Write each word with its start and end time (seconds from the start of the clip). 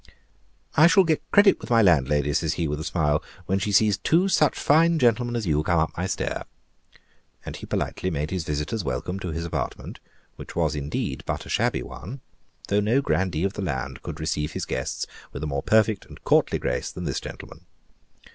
"I 0.73 0.87
shall 0.87 1.03
get 1.03 1.21
credit 1.29 1.59
with 1.61 1.69
my 1.69 1.83
landlady," 1.83 2.33
says 2.33 2.53
he, 2.55 2.67
with 2.67 2.79
a 2.79 2.83
smile, 2.83 3.21
"when 3.45 3.59
she 3.59 3.71
sees 3.71 3.97
two 3.99 4.27
such 4.29 4.57
fine 4.57 4.97
gentlemen 4.97 5.35
as 5.35 5.45
you 5.45 5.61
come 5.61 5.77
up 5.77 5.95
my 5.95 6.07
stair." 6.07 6.45
And 7.45 7.55
he 7.55 7.67
politely 7.67 8.09
made 8.09 8.31
his 8.31 8.43
visitors 8.43 8.83
welcome 8.83 9.19
to 9.19 9.27
his 9.27 9.45
apartment, 9.45 9.99
which 10.37 10.55
was 10.55 10.73
indeed 10.75 11.21
but 11.27 11.45
a 11.45 11.49
shabby 11.49 11.83
one, 11.83 12.21
though 12.67 12.79
no 12.79 12.99
grandee 12.99 13.43
of 13.43 13.53
the 13.53 13.61
land 13.61 14.01
could 14.01 14.19
receive 14.19 14.53
his 14.53 14.65
guests 14.65 15.05
with 15.33 15.43
a 15.43 15.45
more 15.45 15.61
perfect 15.61 16.07
and 16.07 16.23
courtly 16.23 16.57
grace 16.57 16.91
than 16.91 17.03
this 17.03 17.19
gentleman. 17.19 17.67